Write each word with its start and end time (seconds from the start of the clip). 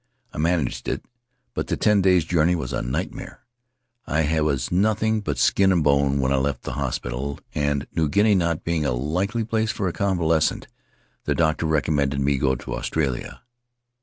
I 0.33 0.39
managed 0.39 0.87
it, 0.87 1.05
but 1.53 1.67
the 1.67 1.77
ten 1.77 2.01
days' 2.01 2.25
journey 2.25 2.55
was 2.55 2.73
a 2.73 2.81
nightmare. 2.81 3.41
I 4.07 4.41
was 4.41 4.71
nothing 4.71 5.21
but 5.21 5.37
skin 5.37 5.71
and 5.71 5.83
bone 5.83 6.19
when 6.19 6.33
I 6.33 6.37
left 6.37 6.63
the 6.63 6.71
hospital, 6.73 7.37
and 7.53 7.85
New 7.95 8.09
Guinea 8.09 8.33
not 8.33 8.63
being 8.63 8.83
a 8.83 8.93
likely 8.93 9.43
place 9.43 9.69
for 9.69 9.87
a 9.87 9.93
convalescent, 9.93 10.67
the 11.25 11.35
doctor 11.35 11.67
recommended 11.67 12.19
me 12.19 12.31
to 12.33 12.39
go 12.39 12.55
to 12.55 12.73
Australia. 12.73 13.43